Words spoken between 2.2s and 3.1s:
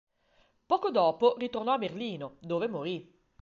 dove morì.